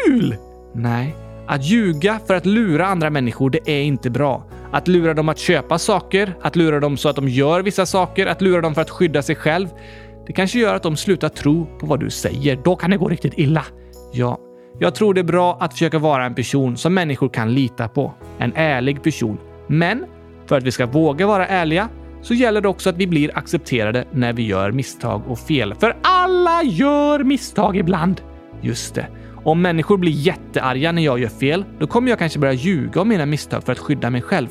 [0.07, 0.37] kul!
[0.75, 1.17] Nej,
[1.47, 4.45] att ljuga för att lura andra människor, det är inte bra.
[4.75, 8.27] Att lura dem att köpa saker, att lura dem så att de gör vissa saker,
[8.27, 9.69] att lura dem för att skydda sig själv.
[10.27, 12.59] Det kanske gör att de slutar tro på vad du säger.
[12.65, 13.65] Då kan det gå riktigt illa.
[14.13, 14.39] Ja,
[14.79, 18.15] jag tror det är bra att försöka vara en person som människor kan lita på.
[18.39, 19.39] En ärlig person.
[19.67, 20.05] Men
[20.47, 21.89] för att vi ska våga vara ärliga
[22.23, 25.75] så gäller det också att vi blir accepterade när vi gör misstag och fel.
[25.75, 28.21] För alla gör misstag ibland.
[28.61, 29.07] Just det.
[29.45, 33.09] Om människor blir jättearga när jag gör fel, då kommer jag kanske börja ljuga om
[33.09, 34.49] mina misstag för att skydda mig själv.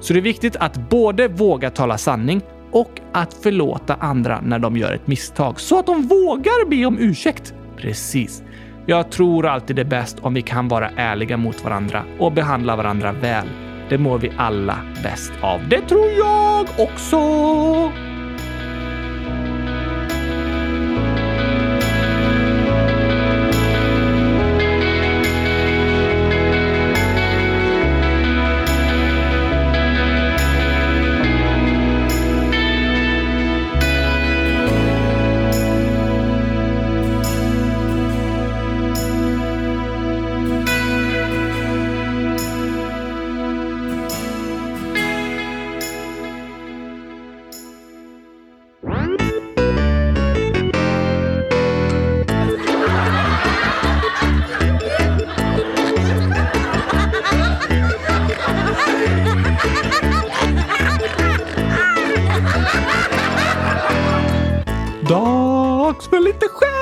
[0.00, 2.40] Så det är viktigt att både våga tala sanning
[2.72, 6.98] och att förlåta andra när de gör ett misstag så att de vågar be om
[6.98, 7.54] ursäkt.
[7.76, 8.42] Precis.
[8.86, 12.76] Jag tror alltid det är bäst om vi kan vara ärliga mot varandra och behandla
[12.76, 13.46] varandra väl.
[13.88, 15.60] Det mår vi alla bäst av.
[15.68, 18.05] Det tror jag också!
[65.08, 66.76] Dags för lite skämt!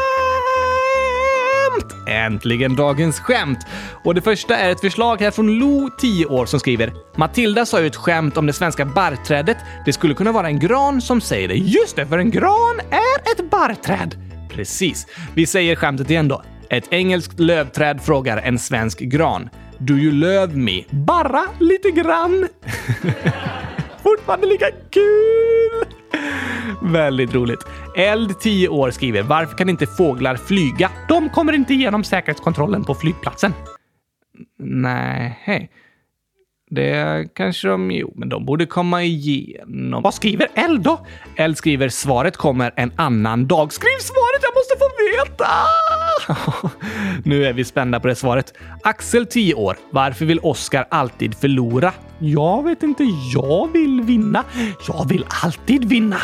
[2.09, 3.59] äntligen dagens skämt.
[4.05, 7.81] Och det första är ett förslag här från Lo, 10 år, som skriver “Matilda sa
[7.81, 9.57] ju ett skämt om det svenska barrträdet.
[9.85, 11.55] Det skulle kunna vara en gran som säger det.
[11.55, 14.17] Just det, för en gran är ett barrträd!”
[14.51, 15.07] Precis.
[15.35, 16.43] Vi säger skämtet igen då.
[16.71, 19.49] Ett engelskt lövträd frågar en svensk gran.
[19.79, 20.85] Do you love me?
[20.91, 22.49] Bara lite grann.
[24.03, 25.94] Fortfarande lika kul!
[26.83, 27.67] Väldigt roligt.
[27.97, 30.91] Eld, 10 år, skriver “Varför kan inte fåglar flyga?
[31.09, 33.53] De kommer inte igenom säkerhetskontrollen på flygplatsen.”
[34.59, 35.71] Nej.
[36.75, 37.91] Det kanske de...
[37.91, 40.03] Jo, men de borde komma igenom.
[40.03, 41.07] Vad skriver Eld då?
[41.37, 43.73] Eld skriver “Svaret kommer en annan dag”.
[43.73, 44.43] Skriv svaret!
[44.43, 45.49] Jag måste få veta!
[47.31, 48.53] nu är vi spända på det svaret.
[48.83, 49.77] Axel, 10 år.
[49.91, 51.93] Varför vill Oskar alltid förlora?
[52.19, 53.05] Jag vet inte.
[53.35, 54.45] Jag vill vinna.
[54.89, 56.21] Jag vill alltid vinna.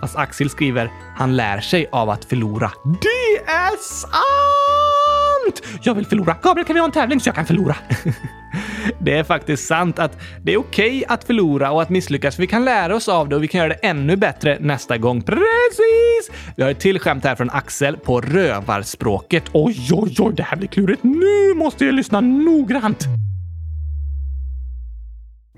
[0.00, 2.70] Fast Axel skriver han lär sig av att förlora.
[2.84, 5.78] Det är sant!
[5.82, 6.36] Jag vill förlora.
[6.42, 7.76] Gabriel, kan vi ha en tävling så jag kan förlora?
[8.98, 12.34] det är faktiskt sant att det är okej okay att förlora och att misslyckas.
[12.34, 14.98] För vi kan lära oss av det och vi kan göra det ännu bättre nästa
[14.98, 15.22] gång.
[15.22, 16.30] Precis!
[16.56, 19.44] Vi har ett till skämt här från Axel på rövarspråket.
[19.52, 21.04] Oj, oj, oj, det här blir klurigt.
[21.04, 23.06] Nu måste jag lyssna noggrant.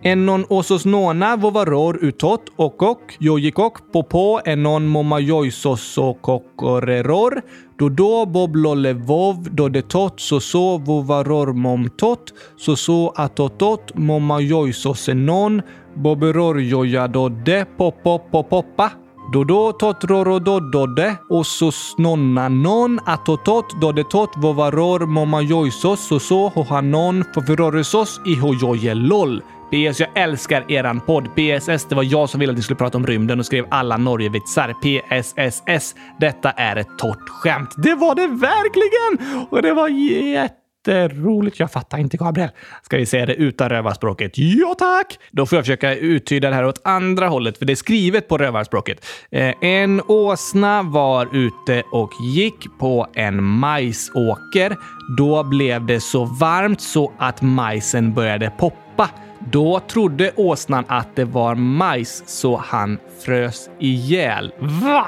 [0.07, 7.33] Enon osos nona vovaror utot okok jojikok popo enon momajoisosokokoreror
[7.79, 15.63] dodo boblolevov dodetot soso vovaror momtot soso atotot momajoisosenon
[15.97, 18.91] boberor jojadodde popopopoppa
[19.33, 29.43] Dodo tot rorododode osos nonnanon atotot dodetot vovaror momajoisos soso hohanon fofiroresos ihojojelol.
[29.71, 31.25] PS, jag älskar eran podd.
[31.25, 33.97] PSS, det var jag som ville att ni skulle prata om rymden och skrev alla
[33.97, 34.73] Norgevitsar.
[34.73, 37.75] PSSS, detta är ett torrt skämt.
[37.77, 39.47] Det var det verkligen!
[39.51, 41.61] Och det var jätteroligt.
[41.61, 42.51] Jag fattar inte, Gabriel.
[42.83, 44.33] Ska vi säga det utan rövarspråket?
[44.35, 45.19] Ja, tack!
[45.31, 48.39] Då får jag försöka uttyda det här åt andra hållet, för det är skrivet på
[48.39, 49.07] rövarspråket.
[49.31, 54.77] Eh, en åsna var ute och gick på en majsåker.
[55.17, 59.11] Då blev det så varmt så att majsen började poppa.
[59.39, 64.53] Då trodde åsnan att det var majs så han frös ihjäl.
[64.59, 65.07] Va?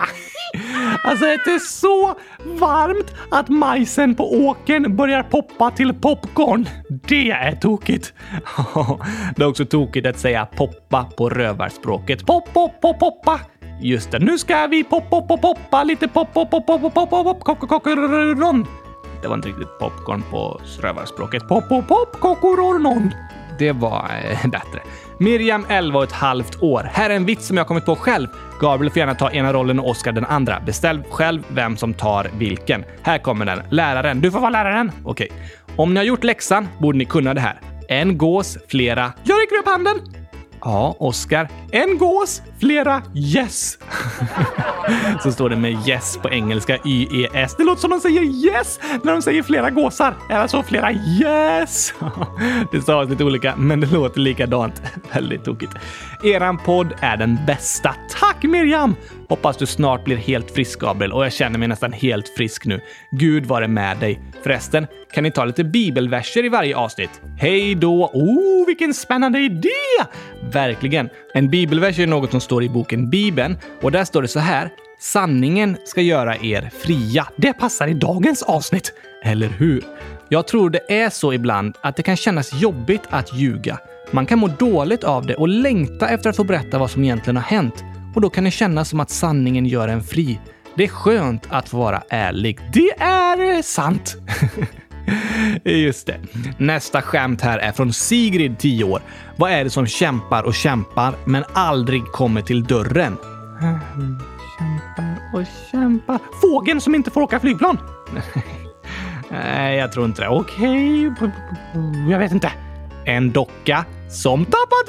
[1.04, 2.14] Alltså det är så
[2.58, 6.68] varmt att majsen på åken börjar poppa till popcorn.
[6.88, 8.12] Det är tokigt!
[9.36, 12.26] Det är också tokigt att säga poppa på rövarspråket.
[12.26, 13.40] Pop, pop, pop, poppa!
[13.80, 17.10] Just det, nu ska vi pop, pop, pop, poppa lite pop, pop, pop, pop, pop,
[17.10, 18.66] pop, pop, popcorn.
[19.22, 21.48] Det var inte riktigt popcorn på rövarspråket.
[21.48, 23.12] Pop, pop, pop, kokorornon.
[23.58, 24.80] Det var eh, bättre.
[25.18, 26.90] Miriam, 11 och ett halvt år.
[26.92, 28.28] Här är en vits som jag kommit på själv.
[28.60, 30.60] Gabriel får gärna ta ena rollen och Oscar den andra.
[30.60, 32.84] Beställ själv vem som tar vilken.
[33.02, 33.62] Här kommer den.
[33.70, 34.20] Läraren.
[34.20, 34.92] Du får vara läraren.
[35.04, 35.28] Okej.
[35.76, 37.60] Om ni har gjort läxan borde ni kunna det här.
[37.88, 39.12] En gås, flera...
[39.24, 40.17] Jag räcker upp handen!
[40.64, 41.48] Ja, Oskar.
[41.72, 43.78] En gås, flera yes.
[45.22, 47.54] Så står det med yes på engelska, Y-E-S.
[47.58, 50.14] Det låter som de säger yes när de säger flera gåsar.
[50.30, 51.94] Alltså flera yes.
[52.72, 54.82] Det stavas lite olika, men det låter likadant.
[55.12, 55.72] Väldigt tokigt.
[56.24, 57.94] Eran podd är den bästa.
[58.20, 58.94] Tack Miriam!
[59.28, 61.12] Hoppas du snart blir helt frisk, Gabriel.
[61.12, 62.80] Och jag känner mig nästan helt frisk nu.
[63.10, 64.20] Gud vare med dig.
[64.42, 67.20] Förresten, kan ni ta lite bibelverser i varje avsnitt?
[67.38, 68.10] Hej då!
[68.12, 69.68] Oh, vilken spännande idé!
[70.52, 71.08] Verkligen.
[71.34, 74.70] En bibelvers är något som står i boken Bibeln och där står det så här.
[75.00, 77.28] Sanningen ska göra er fria.
[77.36, 78.92] Det passar i dagens avsnitt.
[79.24, 79.84] Eller hur?
[80.28, 83.78] Jag tror det är så ibland att det kan kännas jobbigt att ljuga.
[84.10, 87.36] Man kan må dåligt av det och längta efter att få berätta vad som egentligen
[87.36, 87.84] har hänt.
[88.18, 90.40] Och då kan det kännas som att sanningen gör en fri.
[90.74, 92.58] Det är skönt att vara ärlig.
[92.72, 94.16] Det är sant!
[95.64, 96.20] Just det.
[96.58, 99.02] Nästa skämt här är från Sigrid, 10 år.
[99.36, 103.16] Vad är det som kämpar och kämpar men aldrig kommer till dörren?
[104.58, 106.18] Kämpar och kämpar.
[106.42, 107.78] Fågeln som inte får åka flygplan?
[109.30, 110.28] Nej, jag tror inte det.
[110.28, 111.30] Okej, okay.
[112.10, 112.52] jag vet inte.
[113.04, 114.86] En docka som tappat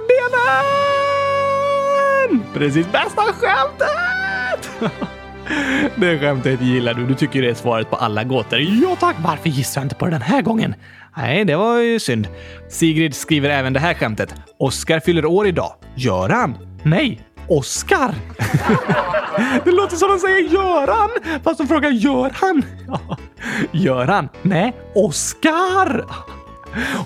[2.27, 2.43] benen!
[2.53, 4.69] Precis bästa skämtet!
[5.95, 7.05] Det skämtet gillar du.
[7.05, 8.59] Du tycker det är svaret på alla gåtor.
[8.59, 9.15] Ja tack!
[9.19, 10.75] Varför gissar jag inte på det den här gången?
[11.17, 12.27] Nej, det var ju synd.
[12.69, 14.35] Sigrid skriver även det här skämtet.
[14.59, 15.73] Oskar fyller år idag.
[15.95, 16.57] Gör han?
[16.83, 18.15] Nej, Oskar!
[19.65, 21.09] det låter som de säger Göran,
[21.43, 22.63] fast de frågar gör han?
[23.71, 24.29] Gör han?
[24.41, 26.05] Nej, Oskar!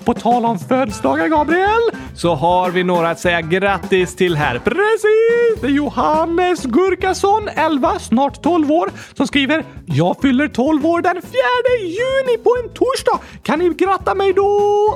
[0.06, 1.82] På tal om födelsedagar, Gabriel,
[2.16, 4.60] så har vi några att säga grattis till här.
[4.60, 5.62] Precis!
[5.62, 11.22] Det är Johannes Gurkason, 11, snart 12 år, som skriver “Jag fyller 12 år den
[11.22, 11.32] 4
[11.82, 13.20] juni på en torsdag.
[13.44, 14.50] Kan ni gratta mig då?”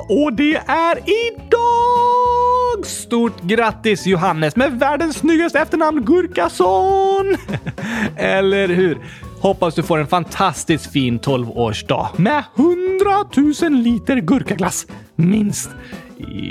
[0.08, 2.86] Och det är idag!
[2.86, 7.36] Stort grattis Johannes med världens snyggaste efternamn Gurkason!
[8.16, 8.98] Eller hur?
[9.40, 14.86] Hoppas du får en fantastiskt fin 12-årsdag med 100 000 liter gurkaglass.
[15.16, 15.70] Minst.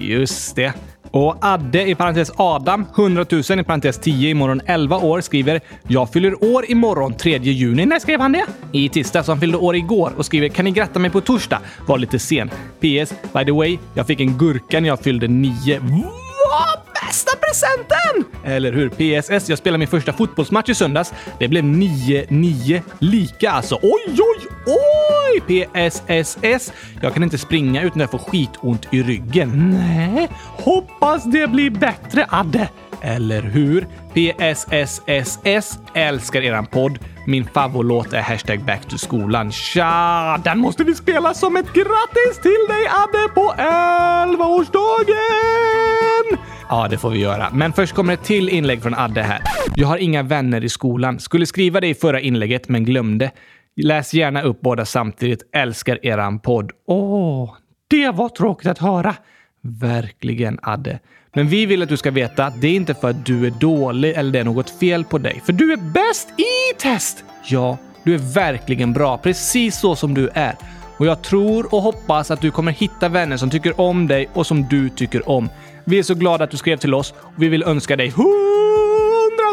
[0.01, 0.73] Just det.
[1.11, 6.09] Och Adde i parentes Adam, 100 000 i parentes 10 imorgon 11 år, skriver “Jag
[6.09, 7.85] fyller år imorgon 3 juni”.
[7.85, 8.45] När skrev han det?
[8.71, 11.61] I tisdag, så han fyllde år igår och skriver “Kan ni gratta mig på torsdag?”
[11.87, 12.49] Var lite sen.
[12.49, 15.79] PS, by the way, jag fick en gurka när jag fyllde 9.
[15.79, 16.86] What?
[17.07, 18.25] Bästa presenten!
[18.43, 18.89] Eller hur?
[18.89, 21.13] PSS, jag spelade min första fotbollsmatch i söndags.
[21.39, 23.79] Det blev 9-9 lika alltså.
[23.81, 25.41] Oj, oj, oj!
[25.47, 29.69] PSSS, jag kan inte springa utan jag får skitont i ryggen.
[29.69, 32.69] Nej, hoppas det blir bättre, Adde.
[33.01, 33.87] Eller hur?
[34.13, 36.99] PSSSS älskar eran podd.
[37.25, 39.51] Min favoritlåt är hashtag back to skolan.
[39.51, 40.37] Tja!
[40.43, 46.37] Den måste vi spela som ett grattis till dig Adde på 11-årsdagen!
[46.69, 47.49] Ja, det får vi göra.
[47.53, 49.41] Men först kommer ett till inlägg från Adde här.
[49.75, 51.19] Jag har inga vänner i skolan.
[51.19, 53.31] Skulle skriva det i förra inlägget, men glömde.
[53.75, 55.41] Läs gärna upp båda samtidigt.
[55.55, 56.71] Älskar eran podd.
[56.87, 57.55] Åh,
[57.87, 59.15] det var tråkigt att höra.
[59.61, 60.99] Verkligen, Adde.
[61.33, 63.51] Men vi vill att du ska veta att det är inte för att du är
[63.51, 65.41] dålig eller det är något fel på dig.
[65.45, 67.23] För du är bäst i test!
[67.49, 70.55] Ja, du är verkligen bra, precis så som du är.
[70.97, 74.47] Och jag tror och hoppas att du kommer hitta vänner som tycker om dig och
[74.47, 75.49] som du tycker om.
[75.89, 78.27] Vi är så glada att du skrev till oss och vi vill önska dig 100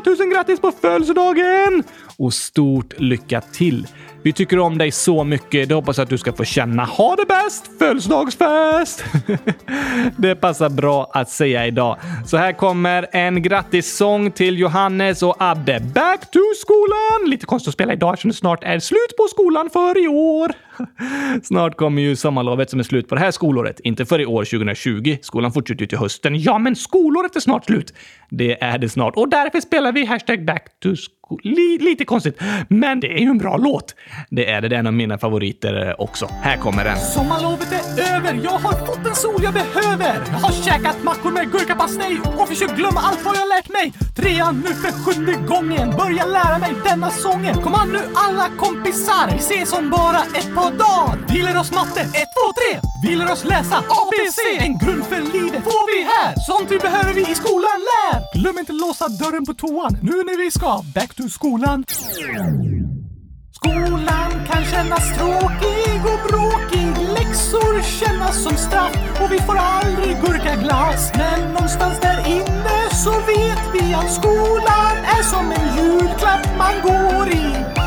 [0.07, 1.85] 000 grattis på födelsedagen!
[2.19, 3.87] Och stort lycka till!
[4.23, 5.69] Vi tycker om dig så mycket.
[5.69, 6.85] Det hoppas jag att du ska få känna.
[6.85, 7.71] Ha det bäst!
[7.79, 9.05] Födelsedagsfest!
[10.17, 11.99] det passar bra att säga idag.
[12.27, 15.81] Så här kommer en grattissång till Johannes och Abbe.
[15.81, 17.31] Back to skolan!
[17.31, 20.53] Lite konstigt att spela idag eftersom det snart är slut på skolan för i år.
[21.43, 23.81] Snart kommer ju sommarlovet som är slut på det här skolåret.
[23.81, 25.17] Inte för i år 2020.
[25.23, 26.41] Skolan fortsätter ju till hösten.
[26.41, 27.95] Ja, men skolåret är snart slut.
[28.31, 31.41] Det är det snart och därför spelar vi hashtag back to school.
[31.81, 33.95] lite konstigt, men det är ju en bra låt.
[34.31, 34.69] Det är det.
[34.69, 36.29] Det är en av mina favoriter eh, också.
[36.43, 36.97] Här kommer den.
[36.99, 38.41] Sommarlovet är över.
[38.45, 40.15] Jag har fått den sol jag behöver.
[40.33, 43.93] Jag har käkat mackor med gurkapastej och försökt glömma allt vad jag lärt mig.
[44.17, 45.91] Trean nu för sjunde gången.
[45.91, 47.55] Börja lära mig denna sången.
[47.55, 49.27] Kom an nu alla kompisar.
[49.33, 51.27] Vi ses om bara ett par dagar.
[51.29, 52.01] Vi lär oss matte.
[52.01, 52.21] 1, 2,
[52.73, 52.81] 3.
[53.03, 54.39] Vi lär oss läsa ABC.
[54.59, 56.35] En grund för livet får vi här.
[56.47, 58.41] Sånt vi behöver vi i skolan lär.
[58.41, 61.85] Glöm inte låsa dörren på toan nu när vi ska back to skolan.
[63.53, 66.89] Skolan kan kännas tråkig och bråkig.
[67.17, 71.13] Läxor kännas som straff och vi får aldrig gurkaglass.
[71.15, 77.29] Men någonstans där inne så vet vi att skolan är som en julklapp man går
[77.29, 77.84] i.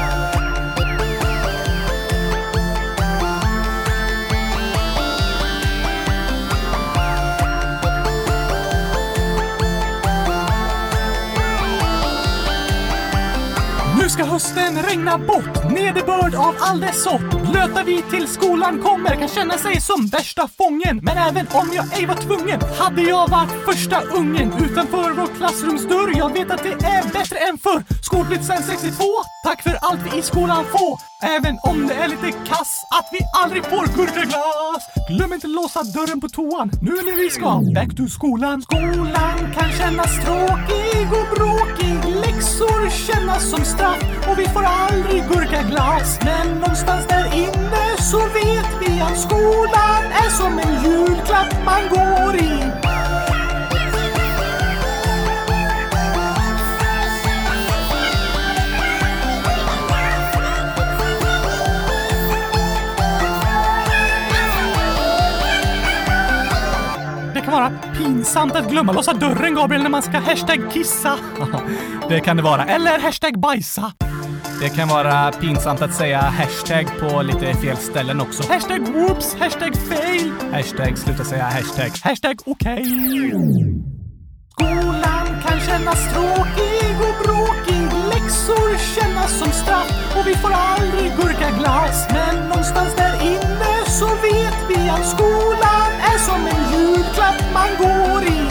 [14.17, 17.51] ska hösten regna bort, nederbörd av all dess sort.
[17.51, 20.99] Blöta vi till skolan kommer kan känna sig som värsta fången.
[21.03, 26.17] Men även om jag ej var tvungen hade jag varit första ungen utanför vår klassrumsdörr.
[26.17, 27.83] Jag vet att det är bättre än förr.
[28.03, 29.03] Skolplikt sen 62,
[29.43, 31.16] tack för allt vi i skolan får.
[31.21, 34.83] Även om det är lite kass att vi aldrig får gurkaglass.
[35.09, 38.61] Glöm inte låsa dörren på toan nu när vi ska back to skolan.
[38.61, 41.95] Skolan kan kännas tråkig och bråkig.
[42.23, 46.19] Läxor kännas som straff och vi får aldrig gurkaglass.
[46.25, 52.35] Men någonstans där inne så vet vi att skolan är som en julklapp man går
[52.35, 52.86] i.
[67.57, 71.19] vara pinsamt att glömma låsa dörren, Gabriel, när man ska hashtag kissa.
[72.09, 72.65] Det kan det vara.
[72.65, 73.91] Eller hashtag bajsa.
[74.61, 78.43] Det kan vara pinsamt att säga hashtag på lite fel ställen också.
[78.53, 82.85] Hashtag whoops, hashtag fail, hashtag sluta säga hashtag, hashtag okej.
[84.51, 87.83] Skolan kan kännas tråkig och bråkig.
[88.13, 92.07] Läxor kännas som straff och vi får aldrig gurkaglass.
[92.09, 96.56] Men någonstans där inne så vet vi att skolan är som en
[97.27, 98.46] julklapp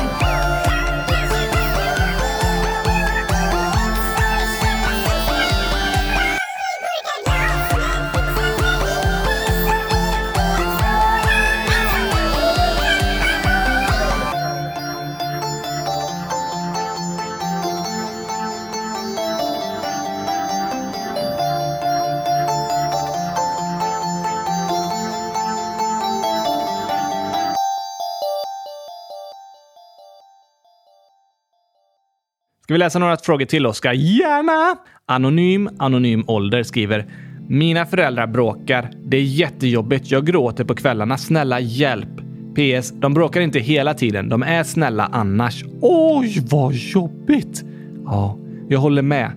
[32.66, 33.92] Ska vi läsa några frågor till, Oskar?
[33.92, 34.78] Gärna!
[35.06, 37.06] Anonym, anonym ålder skriver
[37.48, 38.90] Mina föräldrar bråkar.
[39.04, 40.10] Det är jättejobbigt.
[40.10, 41.18] Jag gråter på kvällarna.
[41.18, 42.08] Snälla hjälp.
[42.54, 42.90] PS.
[42.90, 44.28] De bråkar inte hela tiden.
[44.28, 45.64] De är snälla annars.
[45.80, 47.64] Oj, vad jobbigt!
[48.04, 49.30] Ja, jag håller med.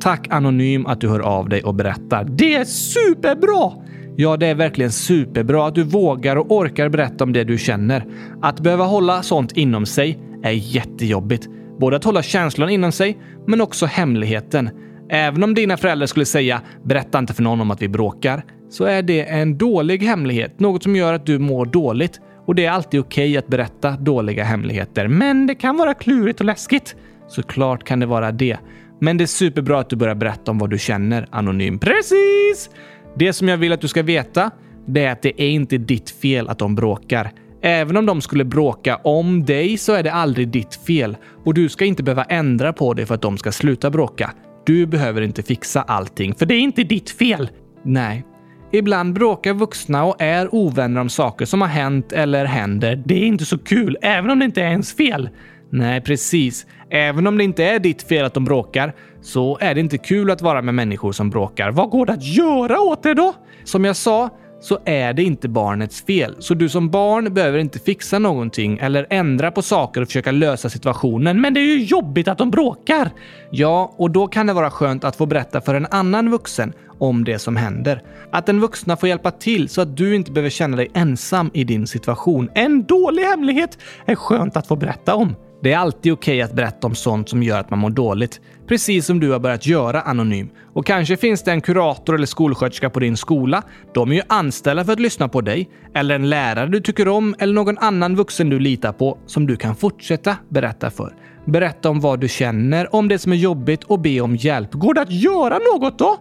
[0.00, 2.24] Tack Anonym att du hör av dig och berättar.
[2.24, 3.72] Det är superbra!
[4.16, 8.04] Ja, det är verkligen superbra att du vågar och orkar berätta om det du känner.
[8.42, 11.48] Att behöva hålla sånt inom sig är jättejobbigt.
[11.80, 14.70] Både att hålla känslan inom sig, men också hemligheten.
[15.10, 18.84] Även om dina föräldrar skulle säga “berätta inte för någon om att vi bråkar” så
[18.84, 22.20] är det en dålig hemlighet, något som gör att du mår dåligt.
[22.46, 26.40] Och det är alltid okej okay att berätta dåliga hemligheter, men det kan vara klurigt
[26.40, 26.96] och läskigt.
[27.28, 28.56] Såklart kan det vara det.
[29.00, 31.78] Men det är superbra att du börjar berätta om vad du känner anonym.
[31.78, 32.70] Precis!
[33.16, 34.50] Det som jag vill att du ska veta,
[34.86, 37.30] det är att det är inte ditt fel att de bråkar.
[37.62, 41.68] Även om de skulle bråka om dig så är det aldrig ditt fel och du
[41.68, 44.30] ska inte behöva ändra på det för att de ska sluta bråka.
[44.66, 47.50] Du behöver inte fixa allting, för det är inte ditt fel.
[47.84, 48.24] Nej,
[48.72, 53.02] Ibland bråkar vuxna och är ovänner om saker som har hänt eller händer.
[53.06, 55.28] Det är inte så kul, även om det inte är ens fel.
[55.70, 56.66] Nej, precis.
[56.90, 60.30] Även om det inte är ditt fel att de bråkar så är det inte kul
[60.30, 61.70] att vara med människor som bråkar.
[61.70, 63.34] Vad går det att göra åt det då?
[63.64, 64.30] Som jag sa
[64.60, 66.36] så är det inte barnets fel.
[66.38, 70.70] Så du som barn behöver inte fixa någonting eller ändra på saker och försöka lösa
[70.70, 71.40] situationen.
[71.40, 73.10] Men det är ju jobbigt att de bråkar!
[73.50, 77.24] Ja, och då kan det vara skönt att få berätta för en annan vuxen om
[77.24, 78.02] det som händer.
[78.32, 81.64] Att den vuxna får hjälpa till så att du inte behöver känna dig ensam i
[81.64, 82.50] din situation.
[82.54, 85.36] En dålig hemlighet är skönt att få berätta om.
[85.62, 88.40] Det är alltid okej okay att berätta om sånt som gör att man mår dåligt.
[88.70, 90.48] Precis som du har börjat göra anonym.
[90.74, 93.62] Och kanske finns det en kurator eller skolsköterska på din skola.
[93.94, 95.70] De är ju anställda för att lyssna på dig.
[95.94, 99.56] Eller en lärare du tycker om eller någon annan vuxen du litar på som du
[99.56, 101.14] kan fortsätta berätta för.
[101.44, 104.72] Berätta om vad du känner, om det som är jobbigt och be om hjälp.
[104.72, 106.16] Går det att göra något då?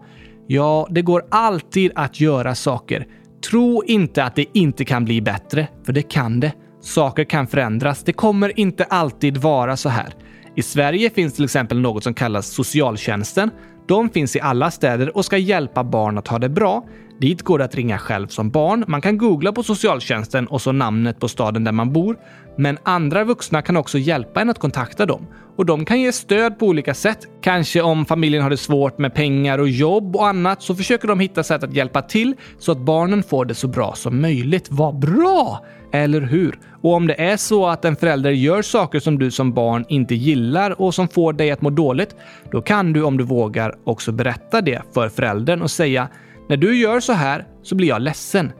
[0.48, 3.08] Ja, det går alltid att göra saker.
[3.50, 6.54] Tro inte att det inte kan bli bättre, för det kan det.
[6.82, 8.04] Saker kan förändras.
[8.04, 10.14] Det kommer inte alltid vara så här.
[10.60, 13.52] I Sverige finns till exempel något som kallas socialtjänsten.
[13.88, 16.84] De finns i alla städer och ska hjälpa barn att ha det bra.
[17.20, 18.86] Dit går det att ringa själv som barn.
[18.88, 22.18] Man kan googla på socialtjänsten och så namnet på staden där man bor.
[22.58, 25.28] Men andra vuxna kan också hjälpa en att kontakta dem.
[25.58, 27.28] Och de kan ge stöd på olika sätt.
[27.42, 31.20] Kanske om familjen har det svårt med pengar och jobb och annat så försöker de
[31.20, 34.68] hitta sätt att hjälpa till så att barnen får det så bra som möjligt.
[34.70, 35.66] Vad bra!
[35.92, 36.60] Eller hur?
[36.82, 40.16] Och om det är så att en förälder gör saker som du som barn inte
[40.16, 42.16] gillar och som får dig att må dåligt,
[42.52, 46.08] då kan du om du vågar också berätta det för föräldern och säga
[46.50, 48.52] när du gör så här så blir jag ledsen.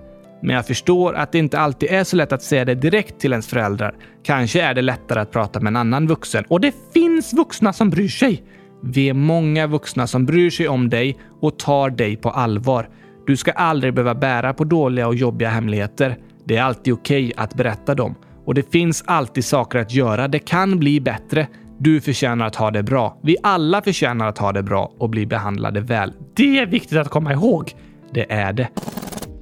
[0.42, 3.32] Men jag förstår att det inte alltid är så lätt att säga det direkt till
[3.32, 3.96] ens föräldrar.
[4.24, 6.46] Kanske är det lättare att prata med en annan vuxen.
[6.48, 8.44] Och det finns vuxna som bryr sig!
[8.84, 12.90] Vi är många vuxna som bryr sig om dig och tar dig på allvar.
[13.28, 16.18] Du ska aldrig behöva bära på dåliga och jobbiga hemligheter.
[16.50, 18.16] Det är alltid okej okay att berätta dem.
[18.46, 20.28] Och det finns alltid saker att göra.
[20.28, 21.48] Det kan bli bättre.
[21.80, 23.20] Du förtjänar att ha det bra.
[23.24, 26.14] Vi alla förtjänar att ha det bra och bli behandlade väl.
[26.36, 27.72] Det är viktigt att komma ihåg.
[28.14, 28.68] Det är det.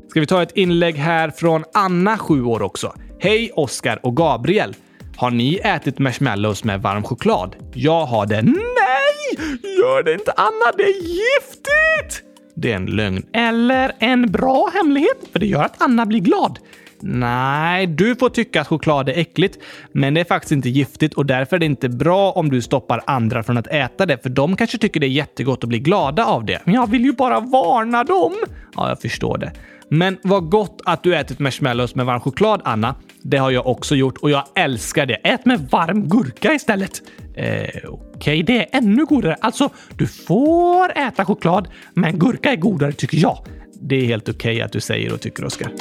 [0.09, 2.93] Ska vi ta ett inlägg här från Anna, 7 år också.
[3.19, 4.75] Hej Oskar och Gabriel!
[5.17, 7.55] Har ni ätit marshmallows med varm choklad?
[7.73, 8.41] Jag har det.
[8.41, 9.57] Nej!
[9.79, 12.23] Gör det inte Anna, det är giftigt!
[12.55, 13.25] Det är en lögn.
[13.33, 16.59] Eller en bra hemlighet, för det gör att Anna blir glad.
[17.01, 19.57] Nej, du får tycka att choklad är äckligt,
[19.91, 23.01] men det är faktiskt inte giftigt och därför är det inte bra om du stoppar
[23.07, 26.25] andra från att äta det, för de kanske tycker det är jättegott och blir glada
[26.25, 26.61] av det.
[26.65, 28.33] Men jag vill ju bara varna dem!
[28.75, 29.51] Ja, jag förstår det.
[29.89, 32.95] Men vad gott att du ätit marshmallows med varm choklad, Anna.
[33.21, 35.13] Det har jag också gjort och jag älskar det.
[35.13, 37.01] Ät med varm gurka istället.
[37.35, 39.37] Eh, Okej, okay, det är ännu godare.
[39.41, 43.45] Alltså, du får äta choklad, men gurka är godare tycker jag.
[43.81, 45.71] Det är helt okej okay att du säger och tycker, Oskar.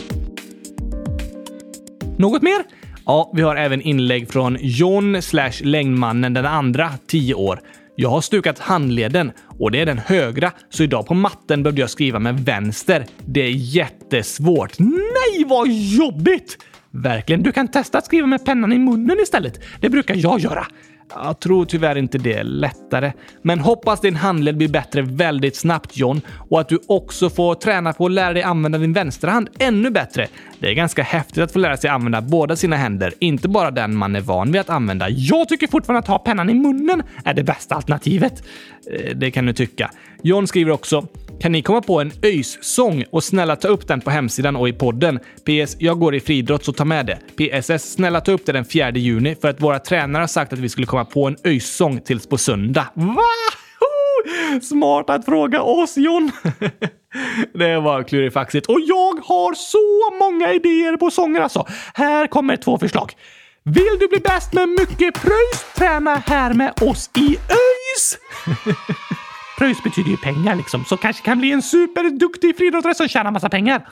[2.18, 2.64] Något mer?
[3.06, 7.60] Ja, vi har även inlägg från John slash längdmannen den andra, 10 år.
[7.96, 11.90] Jag har stukat handleden och det är den högra, så idag på matten behövde jag
[11.90, 13.06] skriva med vänster.
[13.26, 14.78] Det är jättesvårt.
[14.78, 16.58] Nej, vad jobbigt!
[16.90, 17.42] Verkligen.
[17.42, 19.60] Du kan testa att skriva med pennan i munnen istället.
[19.80, 20.66] Det brukar jag göra.
[21.14, 23.12] Jag tror tyvärr inte det är lättare.
[23.42, 27.92] Men hoppas din handled blir bättre väldigt snabbt John och att du också får träna
[27.92, 30.26] på att lära dig använda din vänsterhand ännu bättre.
[30.58, 33.96] Det är ganska häftigt att få lära sig använda båda sina händer, inte bara den
[33.96, 35.08] man är van vid att använda.
[35.08, 38.42] Jag tycker fortfarande att ha pennan i munnen är det bästa alternativet.
[38.90, 39.90] Eh, det kan du tycka.
[40.22, 41.06] John skriver också
[41.40, 44.72] kan ni komma på en ÖIS-sång och snälla ta upp den på hemsidan och i
[44.72, 45.18] podden?
[45.18, 45.76] PS.
[45.78, 47.18] Jag går i friidrott så ta med det.
[47.36, 47.92] PSS.
[47.92, 50.68] Snälla ta upp det den 4 juni för att våra tränare har sagt att vi
[50.68, 52.86] skulle komma på en ÖIS-sång tills på söndag.
[52.94, 53.22] Va?
[54.62, 56.30] Smart att fråga oss John.
[57.54, 58.66] det var klurifaxigt.
[58.66, 61.66] Och jag har så många idéer på sånger alltså.
[61.94, 63.12] Här kommer två förslag.
[63.62, 65.74] Vill du bli bäst med mycket pröjs?
[65.76, 68.18] Träna här med oss i ÖIS!
[69.58, 73.48] Pröjs betyder ju pengar liksom, så kanske kan bli en superduktig friidrottare som tjänar massa
[73.48, 73.88] pengar.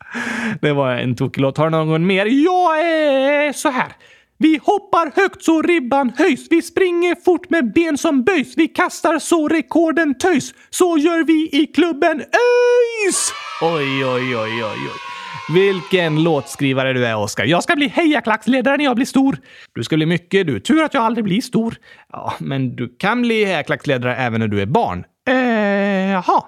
[0.60, 1.56] det var en tokig låt.
[1.56, 2.26] Har du någon mer?
[2.26, 3.92] Jag är så här.
[4.38, 6.46] Vi hoppar högt så ribban höjs.
[6.50, 8.56] Vi springer fort med ben som böjs.
[8.56, 10.54] Vi kastar så rekorden töjs.
[10.70, 13.32] Så gör vi i klubben ÖIS!
[13.62, 15.17] Oj, oj, oj, oj, oj.
[15.54, 17.44] Vilken låtskrivare du är, Oskar.
[17.44, 19.38] Jag ska bli hejaklacksledare när jag blir stor.
[19.74, 20.60] Du ska bli mycket du.
[20.60, 21.74] Tur att jag aldrig blir stor.
[22.12, 25.04] Ja, men du kan bli hejaklacksledare även när du är barn.
[25.28, 26.44] Eh, jaha.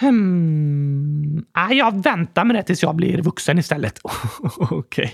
[0.00, 1.44] Hmm.
[1.52, 4.00] Ah, jag väntar med det tills jag blir vuxen istället.
[4.58, 4.78] Okej.
[4.78, 5.10] Okay.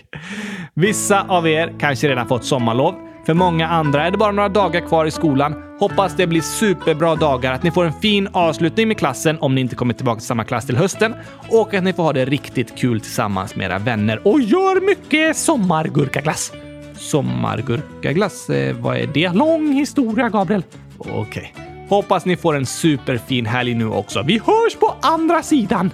[0.74, 3.09] Vissa av er kanske redan fått sommarlov.
[3.30, 5.54] För många andra är det bara några dagar kvar i skolan.
[5.78, 9.60] Hoppas det blir superbra dagar, att ni får en fin avslutning med klassen om ni
[9.60, 11.14] inte kommer tillbaka till samma klass till hösten
[11.48, 15.36] och att ni får ha det riktigt kul tillsammans med era vänner och gör mycket
[15.36, 16.52] sommargurkaglass.
[16.96, 19.32] Sommargurkaglass, eh, vad är det?
[19.32, 20.62] Lång historia, Gabriel.
[20.98, 21.20] Okej.
[21.20, 21.64] Okay.
[21.88, 24.22] Hoppas ni får en superfin helg nu också.
[24.22, 25.90] Vi hörs på andra sidan!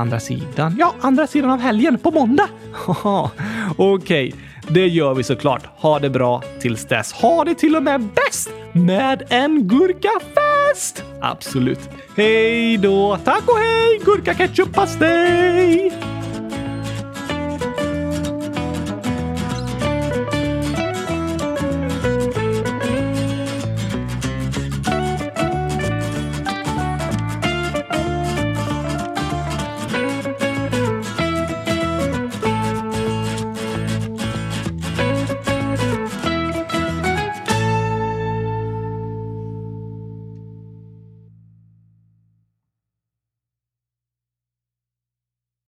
[0.00, 0.76] Andra sidan?
[0.78, 2.48] Ja, andra sidan av helgen, på måndag.
[2.86, 3.36] Okej,
[3.76, 4.32] okay.
[4.68, 5.62] det gör vi såklart.
[5.76, 7.12] Ha det bra tills dess.
[7.12, 11.04] Ha det till och med bäst med en gurkafest!
[11.20, 11.80] Absolut.
[12.16, 13.18] Hej då!
[13.24, 15.92] Tack och hej, gurka ketchup pastej!